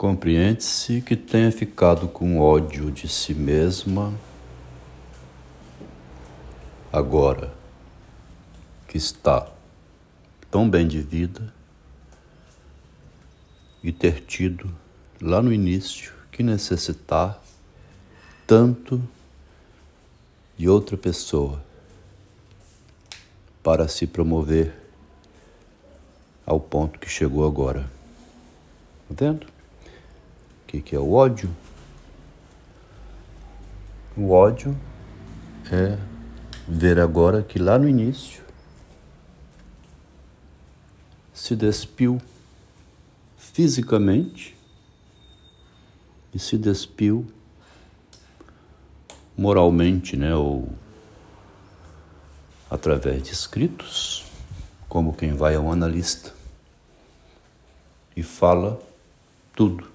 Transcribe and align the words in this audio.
Compreende-se 0.00 1.02
que 1.02 1.14
tenha 1.14 1.52
ficado 1.52 2.08
com 2.08 2.40
ódio 2.40 2.90
de 2.90 3.06
si 3.06 3.34
mesma 3.34 4.18
agora 6.90 7.52
que 8.88 8.96
está 8.96 9.46
tão 10.50 10.70
bem 10.70 10.88
de 10.88 11.02
vida 11.02 11.52
e 13.82 13.92
ter 13.92 14.22
tido 14.22 14.74
lá 15.20 15.42
no 15.42 15.52
início 15.52 16.14
que 16.32 16.42
necessitar 16.42 17.38
tanto 18.46 19.06
de 20.56 20.66
outra 20.66 20.96
pessoa 20.96 21.62
para 23.62 23.86
se 23.86 24.06
promover 24.06 24.74
ao 26.46 26.58
ponto 26.58 26.98
que 26.98 27.06
chegou 27.06 27.46
agora. 27.46 27.86
Vendo? 29.10 29.59
Que, 30.70 30.80
que 30.80 30.94
é 30.94 30.98
o 31.00 31.12
ódio? 31.12 31.50
O 34.16 34.30
ódio 34.30 34.78
é 35.72 35.98
ver 36.68 37.00
agora 37.00 37.42
que 37.42 37.58
lá 37.58 37.76
no 37.76 37.88
início 37.88 38.44
se 41.34 41.56
despiu 41.56 42.22
fisicamente 43.36 44.56
e 46.32 46.38
se 46.38 46.56
despiu 46.56 47.26
moralmente, 49.36 50.16
né, 50.16 50.36
ou 50.36 50.68
através 52.70 53.24
de 53.24 53.32
escritos, 53.32 54.24
como 54.88 55.16
quem 55.16 55.34
vai 55.34 55.56
a 55.56 55.60
um 55.60 55.72
analista 55.72 56.32
e 58.14 58.22
fala 58.22 58.80
tudo. 59.56 59.89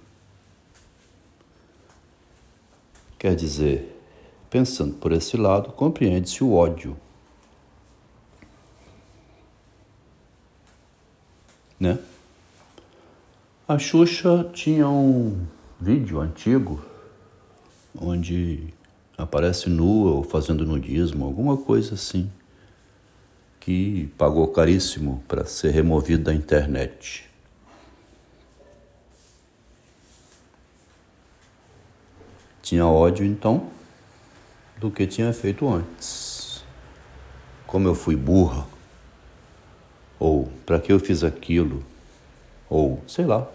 Quer 3.25 3.35
dizer, 3.35 3.99
pensando 4.51 4.93
por 4.97 5.11
esse 5.11 5.35
lado, 5.35 5.71
compreende-se 5.71 6.43
o 6.43 6.53
ódio. 6.53 6.95
Né? 11.79 11.97
A 13.67 13.79
Xuxa 13.79 14.47
tinha 14.53 14.87
um 14.87 15.43
vídeo 15.81 16.19
antigo 16.19 16.85
onde 17.99 18.71
aparece 19.17 19.71
nua 19.71 20.11
ou 20.11 20.23
fazendo 20.23 20.63
nudismo, 20.63 21.25
alguma 21.25 21.57
coisa 21.57 21.95
assim, 21.95 22.29
que 23.59 24.05
pagou 24.19 24.49
caríssimo 24.49 25.23
para 25.27 25.45
ser 25.45 25.71
removido 25.71 26.25
da 26.25 26.33
internet. 26.35 27.27
Tinha 32.65 32.83
ódio 32.87 33.23
então 33.23 33.69
do 34.79 34.89
que 34.89 35.05
tinha 35.05 35.31
feito 35.31 35.69
antes. 35.69 36.63
Como 37.67 37.87
eu 37.87 37.93
fui 37.93 38.15
burra, 38.15 38.65
ou 40.19 40.51
para 40.65 40.79
que 40.79 40.91
eu 40.91 40.99
fiz 40.99 41.23
aquilo, 41.23 41.85
ou 42.67 43.03
sei 43.07 43.23
lá. 43.23 43.47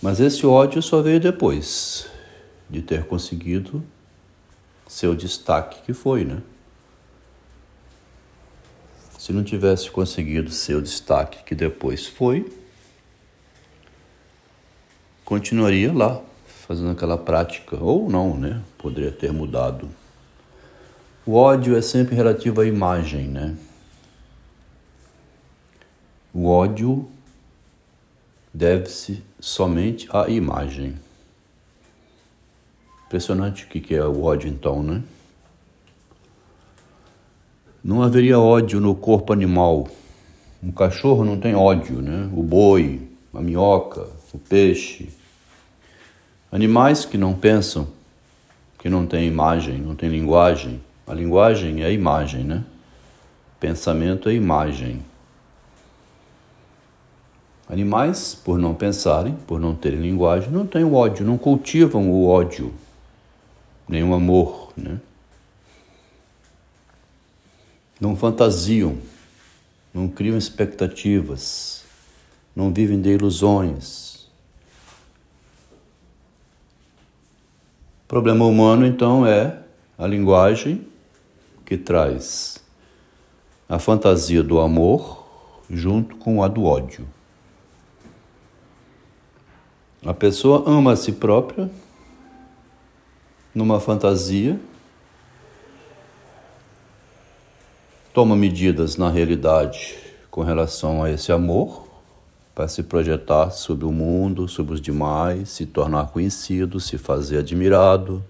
Mas 0.00 0.20
esse 0.20 0.46
ódio 0.46 0.80
só 0.80 1.02
veio 1.02 1.18
depois 1.18 2.08
de 2.70 2.80
ter 2.80 3.06
conseguido 3.06 3.84
seu 4.86 5.12
destaque 5.16 5.82
que 5.82 5.92
foi, 5.92 6.24
né? 6.24 6.40
Se 9.18 9.32
não 9.32 9.42
tivesse 9.42 9.90
conseguido 9.90 10.52
seu 10.52 10.80
destaque 10.80 11.42
que 11.42 11.56
depois 11.56 12.06
foi, 12.06 12.56
continuaria 15.24 15.92
lá, 15.92 16.22
fazendo 16.70 16.92
aquela 16.92 17.18
prática, 17.18 17.76
ou 17.82 18.08
não, 18.08 18.36
né? 18.36 18.62
Poderia 18.78 19.10
ter 19.10 19.32
mudado. 19.32 19.88
O 21.26 21.34
ódio 21.34 21.76
é 21.76 21.82
sempre 21.82 22.14
relativo 22.14 22.60
à 22.60 22.64
imagem, 22.64 23.26
né? 23.26 23.56
O 26.32 26.46
ódio 26.46 27.10
deve-se 28.54 29.20
somente 29.40 30.08
à 30.12 30.28
imagem. 30.28 30.94
Impressionante 33.04 33.64
o 33.64 33.68
que 33.68 33.92
é 33.92 34.06
o 34.06 34.22
ódio, 34.22 34.48
então, 34.48 34.80
né? 34.80 35.02
Não 37.82 38.00
haveria 38.00 38.38
ódio 38.38 38.78
no 38.78 38.94
corpo 38.94 39.32
animal. 39.32 39.88
Um 40.62 40.70
cachorro 40.70 41.24
não 41.24 41.36
tem 41.36 41.52
ódio, 41.52 42.00
né? 42.00 42.30
O 42.32 42.44
boi, 42.44 43.10
a 43.34 43.40
minhoca, 43.40 44.06
o 44.32 44.38
peixe, 44.38 45.18
Animais 46.52 47.04
que 47.04 47.16
não 47.16 47.32
pensam, 47.32 47.86
que 48.78 48.88
não 48.88 49.06
têm 49.06 49.28
imagem, 49.28 49.78
não 49.78 49.94
têm 49.94 50.08
linguagem. 50.08 50.80
A 51.06 51.14
linguagem 51.14 51.84
é 51.84 51.92
imagem, 51.92 52.42
né? 52.42 52.64
Pensamento 53.60 54.28
é 54.28 54.34
imagem. 54.34 55.04
Animais, 57.68 58.34
por 58.34 58.58
não 58.58 58.74
pensarem, 58.74 59.34
por 59.46 59.60
não 59.60 59.76
terem 59.76 60.00
linguagem, 60.00 60.50
não 60.50 60.66
têm 60.66 60.82
ódio, 60.82 61.24
não 61.24 61.38
cultivam 61.38 62.10
o 62.10 62.26
ódio, 62.26 62.74
nem 63.88 64.02
o 64.02 64.12
amor, 64.12 64.72
né? 64.76 64.98
Não 68.00 68.16
fantasiam, 68.16 68.98
não 69.94 70.08
criam 70.08 70.36
expectativas, 70.36 71.84
não 72.56 72.72
vivem 72.72 73.00
de 73.00 73.10
ilusões, 73.10 74.19
problema 78.10 78.44
humano, 78.44 78.84
então, 78.84 79.24
é 79.24 79.56
a 79.96 80.04
linguagem 80.04 80.84
que 81.64 81.78
traz 81.78 82.60
a 83.68 83.78
fantasia 83.78 84.42
do 84.42 84.58
amor 84.58 85.24
junto 85.70 86.16
com 86.16 86.42
a 86.42 86.48
do 86.48 86.64
ódio. 86.64 87.06
A 90.04 90.12
pessoa 90.12 90.64
ama 90.66 90.94
a 90.94 90.96
si 90.96 91.12
própria 91.12 91.70
numa 93.54 93.78
fantasia, 93.78 94.58
toma 98.12 98.34
medidas 98.34 98.96
na 98.96 99.08
realidade 99.08 99.96
com 100.32 100.42
relação 100.42 101.04
a 101.04 101.12
esse 101.12 101.30
amor 101.30 101.89
para 102.60 102.68
se 102.68 102.82
projetar 102.82 103.52
sobre 103.52 103.86
o 103.86 103.90
mundo, 103.90 104.46
sobre 104.46 104.74
os 104.74 104.82
demais, 104.82 105.48
se 105.48 105.64
tornar 105.64 106.08
conhecido, 106.08 106.78
se 106.78 106.98
fazer 106.98 107.38
admirado. 107.38 108.22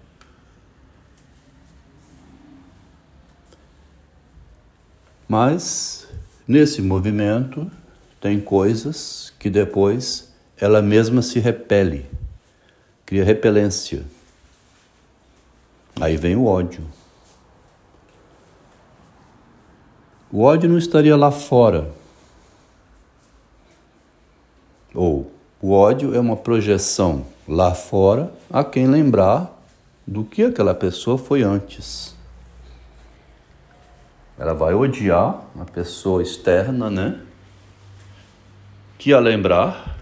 Mas 5.27 6.07
nesse 6.47 6.81
movimento 6.81 7.69
tem 8.21 8.39
coisas 8.39 9.33
que 9.37 9.49
depois 9.49 10.33
ela 10.57 10.81
mesma 10.81 11.21
se 11.21 11.37
repele, 11.37 12.05
cria 13.05 13.25
repelência. 13.25 14.01
Aí 15.99 16.15
vem 16.15 16.37
o 16.37 16.45
ódio. 16.45 16.87
O 20.31 20.43
ódio 20.43 20.69
não 20.69 20.77
estaria 20.77 21.17
lá 21.17 21.31
fora 21.31 21.99
ou 24.93 25.31
o 25.61 25.73
ódio 25.73 26.15
é 26.15 26.19
uma 26.19 26.35
projeção 26.35 27.25
lá 27.47 27.73
fora 27.75 28.31
a 28.49 28.63
quem 28.63 28.87
lembrar 28.87 29.61
do 30.07 30.23
que 30.23 30.43
aquela 30.43 30.73
pessoa 30.73 31.17
foi 31.17 31.43
antes. 31.43 32.15
Ela 34.39 34.53
vai 34.53 34.73
odiar 34.73 35.43
a 35.59 35.65
pessoa 35.65 36.23
externa, 36.23 36.89
né? 36.89 37.21
Que 38.97 39.13
a 39.13 39.19
lembrar, 39.19 39.99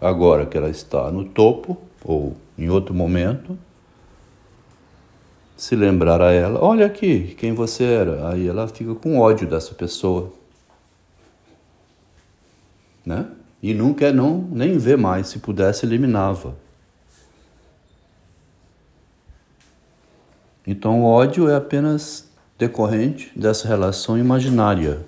agora 0.00 0.44
que 0.44 0.56
ela 0.58 0.68
está 0.68 1.10
no 1.10 1.24
topo 1.24 1.78
ou 2.04 2.36
em 2.58 2.68
outro 2.68 2.92
momento, 2.92 3.56
se 5.56 5.76
lembrar 5.76 6.20
a 6.20 6.32
ela: 6.32 6.62
olha 6.62 6.86
aqui 6.86 7.34
quem 7.38 7.52
você 7.52 7.84
era. 7.84 8.28
Aí 8.28 8.48
ela 8.48 8.66
fica 8.66 8.94
com 8.96 9.20
ódio 9.20 9.46
dessa 9.46 9.72
pessoa, 9.72 10.32
né? 13.04 13.35
E 13.70 13.74
não 13.74 13.92
quer 13.92 14.14
não 14.14 14.46
nem 14.52 14.78
ver 14.78 14.96
mais, 14.96 15.26
se 15.26 15.40
pudesse 15.40 15.84
eliminava. 15.84 16.54
Então 20.64 21.02
o 21.02 21.04
ódio 21.04 21.48
é 21.48 21.56
apenas 21.56 22.28
decorrente 22.56 23.32
dessa 23.34 23.66
relação 23.66 24.16
imaginária. 24.16 25.04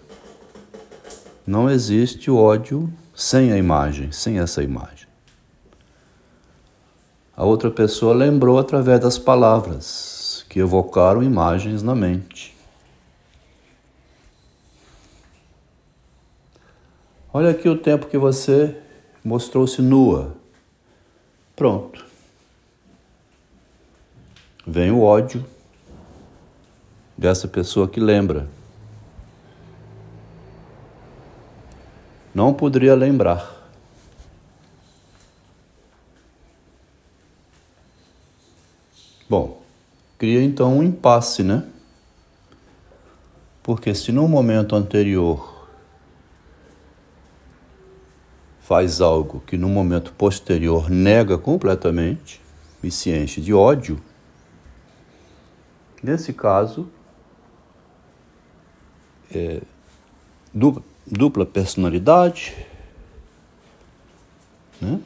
Não 1.46 1.70
existe 1.70 2.32
ódio 2.32 2.92
sem 3.14 3.52
a 3.52 3.56
imagem, 3.56 4.10
sem 4.10 4.40
essa 4.40 4.60
imagem. 4.60 5.06
A 7.36 7.44
outra 7.44 7.70
pessoa 7.70 8.12
lembrou 8.12 8.58
através 8.58 8.98
das 8.98 9.16
palavras 9.18 10.44
que 10.48 10.58
evocaram 10.58 11.22
imagens 11.22 11.80
na 11.80 11.94
mente. 11.94 12.57
Olha 17.38 17.50
aqui 17.50 17.68
o 17.68 17.78
tempo 17.78 18.08
que 18.08 18.18
você 18.18 18.76
mostrou-se 19.22 19.80
nua. 19.80 20.34
Pronto. 21.54 22.04
Vem 24.66 24.90
o 24.90 25.02
ódio 25.02 25.46
dessa 27.16 27.46
pessoa 27.46 27.86
que 27.86 28.00
lembra. 28.00 28.48
Não 32.34 32.52
poderia 32.52 32.96
lembrar. 32.96 33.54
Bom, 39.30 39.62
cria 40.18 40.42
então 40.42 40.78
um 40.78 40.82
impasse, 40.82 41.44
né? 41.44 41.64
Porque 43.62 43.94
se 43.94 44.10
no 44.10 44.26
momento 44.26 44.74
anterior 44.74 45.57
faz 48.68 49.00
algo 49.00 49.40
que 49.46 49.56
no 49.56 49.66
momento 49.66 50.12
posterior 50.12 50.90
nega 50.90 51.38
completamente 51.38 52.38
e 52.82 52.90
se 52.90 53.10
enche 53.10 53.40
de 53.40 53.54
ódio, 53.54 53.98
nesse 56.02 56.34
caso, 56.34 56.86
é, 59.34 59.62
dupla, 60.52 60.82
dupla 61.06 61.46
personalidade, 61.46 62.54
né? 64.78 65.00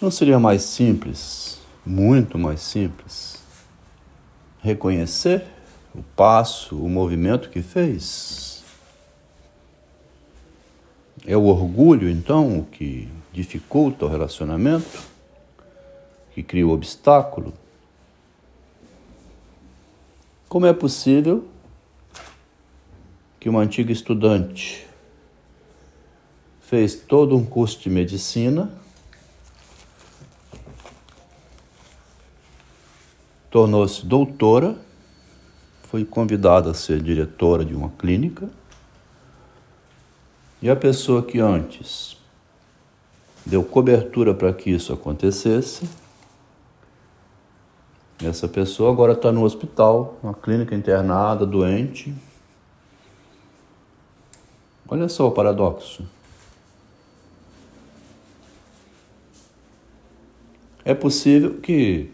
Não 0.00 0.10
seria 0.10 0.38
mais 0.38 0.62
simples, 0.62 1.60
muito 1.84 2.38
mais 2.38 2.62
simples, 2.62 3.44
reconhecer 4.62 5.44
o 5.94 6.02
passo, 6.16 6.82
o 6.82 6.88
movimento 6.88 7.50
que 7.50 7.60
fez? 7.60 8.47
É 11.30 11.36
o 11.36 11.44
orgulho, 11.44 12.08
então, 12.08 12.60
o 12.60 12.64
que 12.64 13.06
dificulta 13.30 14.06
o 14.06 14.08
relacionamento, 14.08 15.02
que 16.32 16.42
cria 16.42 16.66
o 16.66 16.70
obstáculo? 16.70 17.52
Como 20.48 20.64
é 20.64 20.72
possível 20.72 21.46
que 23.38 23.46
uma 23.46 23.60
antiga 23.60 23.92
estudante 23.92 24.86
fez 26.62 26.94
todo 26.94 27.36
um 27.36 27.44
curso 27.44 27.78
de 27.78 27.90
medicina, 27.90 28.72
tornou-se 33.50 34.06
doutora, 34.06 34.78
foi 35.82 36.06
convidada 36.06 36.70
a 36.70 36.74
ser 36.74 37.02
diretora 37.02 37.66
de 37.66 37.74
uma 37.74 37.90
clínica, 37.90 38.48
e 40.60 40.68
a 40.68 40.76
pessoa 40.76 41.22
que 41.22 41.38
antes 41.38 42.16
deu 43.44 43.62
cobertura 43.62 44.34
para 44.34 44.52
que 44.52 44.70
isso 44.70 44.92
acontecesse, 44.92 45.88
essa 48.22 48.48
pessoa 48.48 48.90
agora 48.90 49.12
está 49.12 49.30
no 49.30 49.44
hospital, 49.44 50.18
uma 50.22 50.34
clínica 50.34 50.74
internada, 50.74 51.46
doente, 51.46 52.14
Olha 54.90 55.06
só 55.06 55.28
o 55.28 55.30
paradoxo. 55.30 56.08
É 60.82 60.94
possível 60.94 61.60
que 61.60 62.10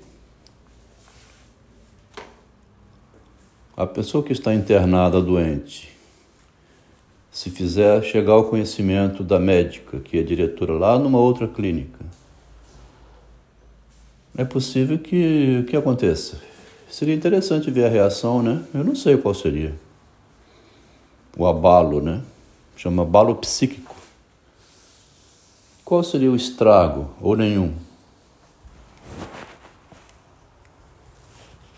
a 3.76 3.86
pessoa 3.86 4.24
que 4.24 4.32
está 4.32 4.52
internada 4.52 5.20
doente, 5.22 5.93
se 7.34 7.50
fizer 7.50 8.00
chegar 8.04 8.34
ao 8.34 8.44
conhecimento 8.44 9.24
da 9.24 9.40
médica, 9.40 9.98
que 9.98 10.16
é 10.16 10.22
diretora 10.22 10.72
lá 10.74 10.96
numa 10.96 11.18
outra 11.18 11.48
clínica, 11.48 11.98
é 14.38 14.44
possível 14.44 14.96
que 15.00 15.64
que 15.68 15.76
aconteça? 15.76 16.40
Seria 16.88 17.12
interessante 17.12 17.72
ver 17.72 17.86
a 17.86 17.88
reação, 17.88 18.40
né? 18.40 18.62
Eu 18.72 18.84
não 18.84 18.94
sei 18.94 19.16
qual 19.16 19.34
seria. 19.34 19.74
O 21.36 21.44
abalo, 21.44 22.00
né? 22.00 22.22
chama 22.76 23.04
balo 23.04 23.34
psíquico. 23.34 23.96
Qual 25.84 26.04
seria 26.04 26.30
o 26.30 26.36
estrago 26.36 27.10
ou 27.20 27.36
nenhum? 27.36 27.74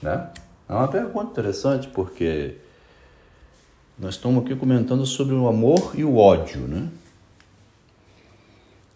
Né? 0.03 0.31
É 0.69 0.75
uma 0.75 0.88
pergunta 0.88 1.31
interessante 1.31 1.88
porque 1.88 2.56
nós 3.98 4.14
estamos 4.14 4.44
aqui 4.44 4.54
comentando 4.54 5.04
sobre 5.06 5.34
o 5.34 5.46
amor 5.46 5.93
e 5.94 6.04
o 6.04 6.16
ódio, 6.16 6.60
né? 6.60 6.88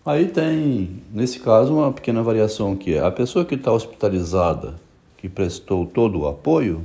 Aí 0.05 0.27
tem, 0.29 1.03
nesse 1.13 1.41
caso, 1.41 1.75
uma 1.75 1.93
pequena 1.93 2.23
variação 2.23 2.75
que 2.75 2.95
é 2.95 3.01
a 3.01 3.11
pessoa 3.11 3.45
que 3.45 3.55
está 3.55 3.71
hospitalizada, 3.71 4.75
que 5.17 5.29
prestou 5.29 5.87
todo 5.87 6.21
o 6.21 6.29
apoio, 6.29 6.85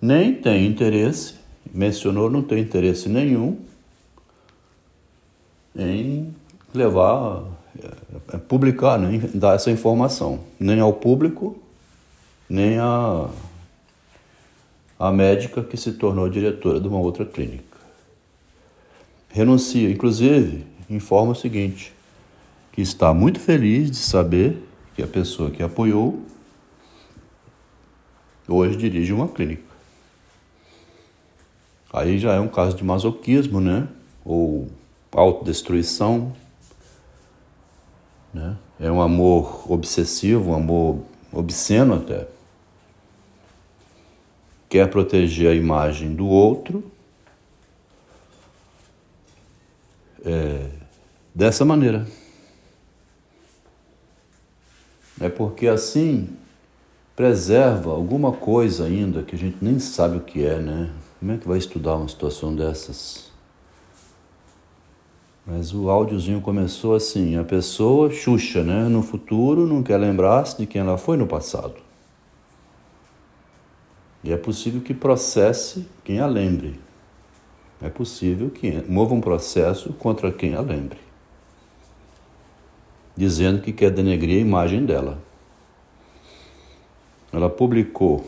nem 0.00 0.34
tem 0.34 0.66
interesse 0.66 1.42
mencionou 1.72 2.30
não 2.30 2.42
tem 2.42 2.60
interesse 2.60 3.08
nenhum 3.08 3.56
em 5.74 6.34
levar, 6.74 7.44
é, 8.32 8.36
publicar, 8.36 8.98
nem 8.98 9.18
né, 9.18 9.30
dar 9.34 9.54
essa 9.54 9.70
informação, 9.70 10.40
nem 10.60 10.80
ao 10.80 10.92
público, 10.92 11.56
nem 12.48 12.78
a, 12.78 13.28
a 14.98 15.10
médica 15.10 15.62
que 15.62 15.76
se 15.76 15.92
tornou 15.92 16.28
diretora 16.28 16.80
de 16.80 16.86
uma 16.88 16.98
outra 16.98 17.24
clínica. 17.24 17.78
Renuncia, 19.28 19.90
inclusive, 19.90 20.64
informa 20.88 21.32
o 21.32 21.34
seguinte, 21.34 21.92
que 22.72 22.82
está 22.82 23.12
muito 23.14 23.40
feliz 23.40 23.90
de 23.90 23.96
saber 23.96 24.62
que 24.94 25.02
a 25.02 25.06
pessoa 25.06 25.50
que 25.50 25.62
apoiou 25.62 26.20
hoje 28.46 28.76
dirige 28.76 29.12
uma 29.12 29.28
clínica. 29.28 29.72
Aí 31.92 32.18
já 32.18 32.32
é 32.32 32.40
um 32.40 32.48
caso 32.48 32.76
de 32.76 32.84
masoquismo, 32.84 33.60
né? 33.60 33.86
Ou 34.24 34.68
autodestruição. 35.10 36.32
Né? 38.32 38.56
É 38.80 38.90
um 38.90 39.00
amor 39.00 39.70
obsessivo, 39.70 40.50
um 40.50 40.54
amor 40.54 41.02
obsceno 41.32 41.94
até. 41.94 42.26
Quer 44.72 44.88
proteger 44.88 45.50
a 45.50 45.54
imagem 45.54 46.14
do 46.14 46.26
outro. 46.26 46.82
É, 50.24 50.70
dessa 51.34 51.62
maneira. 51.62 52.06
É 55.20 55.28
porque 55.28 55.68
assim 55.68 56.30
preserva 57.14 57.90
alguma 57.90 58.32
coisa 58.32 58.86
ainda 58.86 59.22
que 59.22 59.36
a 59.36 59.38
gente 59.38 59.58
nem 59.60 59.78
sabe 59.78 60.16
o 60.16 60.20
que 60.22 60.42
é, 60.42 60.58
né? 60.58 60.90
Como 61.20 61.32
é 61.32 61.36
que 61.36 61.46
vai 61.46 61.58
estudar 61.58 61.96
uma 61.96 62.08
situação 62.08 62.56
dessas? 62.56 63.30
Mas 65.46 65.74
o 65.74 65.90
áudiozinho 65.90 66.40
começou 66.40 66.94
assim: 66.94 67.36
a 67.36 67.44
pessoa, 67.44 68.10
Xuxa, 68.10 68.64
né? 68.64 68.88
No 68.88 69.02
futuro 69.02 69.66
não 69.66 69.82
quer 69.82 69.98
lembrar-se 69.98 70.56
de 70.56 70.64
quem 70.64 70.80
ela 70.80 70.96
foi 70.96 71.18
no 71.18 71.26
passado. 71.26 71.81
E 74.22 74.32
é 74.32 74.36
possível 74.36 74.80
que 74.80 74.94
processe 74.94 75.86
quem 76.04 76.20
a 76.20 76.26
lembre. 76.26 76.78
É 77.80 77.88
possível 77.88 78.48
que 78.50 78.70
mova 78.88 79.12
um 79.14 79.20
processo 79.20 79.92
contra 79.94 80.30
quem 80.30 80.54
a 80.54 80.60
lembre, 80.60 80.98
dizendo 83.16 83.60
que 83.60 83.72
quer 83.72 83.90
denegrir 83.90 84.38
a 84.38 84.46
imagem 84.46 84.86
dela. 84.86 85.18
Ela 87.32 87.50
publicou, 87.50 88.24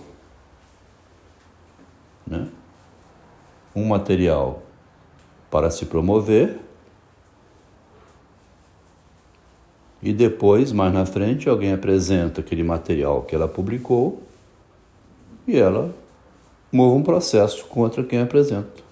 né? 2.27 2.49
um 3.77 3.87
material 3.87 4.63
para 5.51 5.71
se 5.71 5.87
promover 5.87 6.59
e 10.05 10.13
depois, 10.13 10.71
mais 10.71 10.93
na 10.93 11.07
frente, 11.07 11.49
alguém 11.49 11.73
apresenta 11.73 12.43
aquele 12.43 12.63
material 12.63 13.23
que 13.23 13.35
ela 13.35 13.49
publicou 13.49 14.23
e 15.47 15.57
ela 15.57 15.95
move 16.73 16.99
um 16.99 17.03
processo 17.03 17.65
contra 17.67 18.03
quem 18.03 18.21
apresenta. 18.21 18.83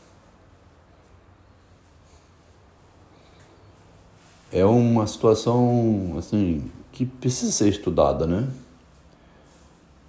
É 4.52 4.64
uma 4.64 5.06
situação 5.06 6.14
assim 6.18 6.70
que 6.92 7.06
precisa 7.06 7.50
ser 7.50 7.68
estudada, 7.68 8.26
né? 8.26 8.48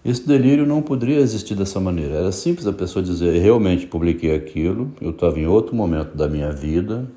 Esse 0.03 0.27
delírio 0.27 0.65
não 0.65 0.81
poderia 0.81 1.19
existir 1.19 1.55
dessa 1.55 1.79
maneira. 1.79 2.15
Era 2.15 2.31
simples 2.31 2.67
a 2.67 2.73
pessoa 2.73 3.01
dizer: 3.01 3.39
realmente 3.39 3.88
publiquei 3.88 4.35
aquilo, 4.35 4.91
eu 5.00 5.12
estava 5.12 5.39
em 5.39 5.47
outro 5.47 5.73
momento 5.73 6.15
da 6.15 6.27
minha 6.27 6.51
vida, 6.51 7.09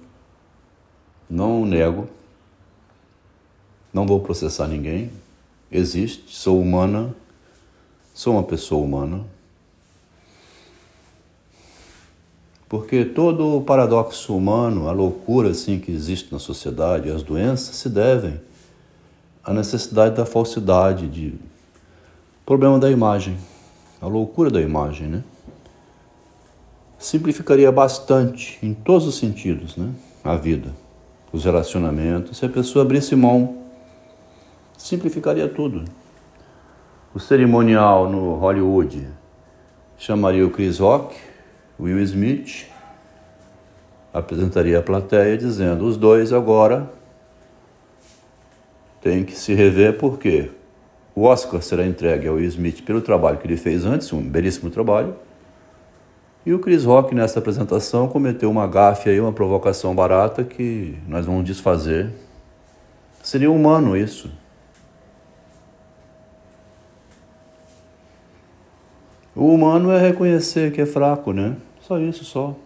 não 1.29 1.67
nego, 1.67 2.09
não 3.93 4.07
vou 4.07 4.21
processar 4.21 4.69
ninguém, 4.69 5.11
existe, 5.71 6.37
sou 6.37 6.61
humana, 6.61 7.13
sou 8.17 8.33
uma 8.33 8.43
pessoa 8.43 8.83
humana. 8.83 9.21
Porque 12.67 13.05
todo 13.05 13.59
o 13.59 13.61
paradoxo 13.61 14.35
humano, 14.35 14.89
a 14.89 14.93
loucura 14.93 15.51
assim 15.51 15.79
que 15.79 15.93
existe 15.93 16.33
na 16.33 16.39
sociedade, 16.39 17.11
as 17.11 17.23
doenças 17.23 17.77
se 17.77 17.91
devem 17.91 18.41
a 19.45 19.53
necessidade 19.53 20.17
da 20.17 20.25
falsidade, 20.25 21.07
de 21.09 21.35
problema 22.47 22.79
da 22.79 22.91
imagem, 22.91 23.37
a 24.01 24.07
loucura 24.07 24.51
da 24.51 24.63
imagem, 24.63 25.09
né? 25.09 25.23
Simplificaria 26.99 27.71
bastante, 27.71 28.59
em 28.63 28.73
todos 28.73 29.07
os 29.07 29.17
sentidos, 29.17 29.77
né? 29.77 29.93
A 30.25 30.37
vida, 30.37 30.75
os 31.31 31.45
relacionamentos, 31.45 32.39
se 32.39 32.47
a 32.47 32.49
pessoa 32.49 32.83
abrisse 32.83 33.15
mão, 33.15 33.59
simplificaria 34.79 35.47
tudo. 35.47 35.85
O 37.17 37.19
cerimonial 37.19 38.11
no 38.11 38.35
Hollywood 38.35 39.09
chamaria 39.97 40.47
o 40.47 40.51
Chris 40.51 40.79
Rock, 40.81 41.17
Will 41.81 41.99
Smith, 42.01 42.67
apresentaria 44.13 44.79
a 44.79 44.83
plateia 44.83 45.35
dizendo: 45.35 45.87
os 45.87 45.97
dois 45.97 46.31
agora 46.31 46.91
têm 49.01 49.25
que 49.25 49.33
se 49.33 49.55
rever 49.55 49.97
porque 49.97 50.51
o 51.15 51.23
Oscar 51.23 51.63
será 51.63 51.87
entregue 51.87 52.29
ao 52.29 52.35
Will 52.35 52.49
Smith 52.49 52.83
pelo 52.83 53.01
trabalho 53.01 53.39
que 53.39 53.47
ele 53.47 53.57
fez 53.57 53.87
antes, 53.87 54.13
um 54.13 54.21
belíssimo 54.21 54.69
trabalho. 54.69 55.17
E 56.45 56.53
o 56.53 56.59
Chris 56.59 56.85
Rock, 56.85 57.15
nessa 57.15 57.39
apresentação, 57.39 58.09
cometeu 58.09 58.51
uma 58.51 58.67
gafe 58.67 59.09
aí, 59.09 59.19
uma 59.19 59.33
provocação 59.33 59.95
barata 59.95 60.45
que 60.45 60.95
nós 61.09 61.25
vamos 61.25 61.47
desfazer. 61.47 62.11
Seria 63.23 63.51
humano 63.51 63.97
isso. 63.97 64.31
O 69.37 69.53
humano 69.53 69.93
é 69.93 70.01
reconhecer 70.01 70.73
que 70.73 70.81
é 70.81 70.87
fraco, 70.87 71.31
né? 71.31 71.57
Só 71.83 71.99
isso, 71.99 72.25
só. 72.25 72.57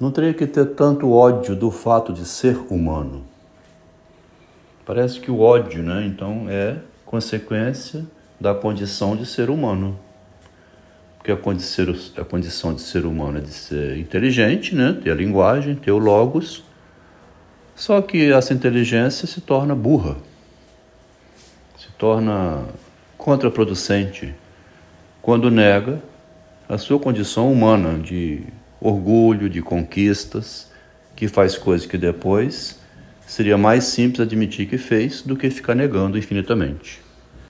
Não 0.00 0.10
teria 0.10 0.32
que 0.32 0.46
ter 0.46 0.64
tanto 0.74 1.12
ódio 1.12 1.54
do 1.54 1.70
fato 1.70 2.14
de 2.14 2.24
ser 2.24 2.56
humano. 2.70 3.22
Parece 4.86 5.20
que 5.20 5.30
o 5.30 5.40
ódio, 5.40 5.82
né, 5.82 6.06
então, 6.06 6.46
é 6.48 6.78
consequência 7.04 8.06
da 8.40 8.54
condição 8.54 9.14
de 9.14 9.26
ser 9.26 9.50
humano. 9.50 9.98
Porque 11.18 11.30
a 11.30 11.36
condição, 11.36 11.94
a 12.16 12.24
condição 12.24 12.74
de 12.74 12.80
ser 12.80 13.04
humano 13.04 13.36
é 13.36 13.42
de 13.42 13.52
ser 13.52 13.98
inteligente, 13.98 14.74
né, 14.74 14.98
ter 15.04 15.10
a 15.10 15.14
linguagem, 15.14 15.74
ter 15.74 15.92
o 15.92 15.98
logos. 15.98 16.64
Só 17.76 18.00
que 18.00 18.32
essa 18.32 18.54
inteligência 18.54 19.28
se 19.28 19.42
torna 19.42 19.74
burra, 19.74 20.16
se 21.76 21.88
torna 21.98 22.64
contraproducente 23.18 24.34
quando 25.22 25.50
nega 25.50 26.02
a 26.68 26.76
sua 26.76 26.98
condição 26.98 27.50
humana 27.50 27.98
de 27.98 28.42
orgulho, 28.80 29.48
de 29.48 29.62
conquistas, 29.62 30.70
que 31.14 31.28
faz 31.28 31.56
coisas 31.56 31.86
que 31.86 31.96
depois 31.96 32.80
seria 33.26 33.56
mais 33.56 33.84
simples 33.84 34.20
admitir 34.20 34.66
que 34.66 34.76
fez 34.76 35.22
do 35.22 35.36
que 35.36 35.48
ficar 35.48 35.74
negando 35.74 36.18
infinitamente. 36.18 37.01